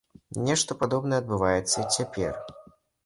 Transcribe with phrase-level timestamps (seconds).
[0.47, 2.33] Нешта падобнае адбываецца і цяпер.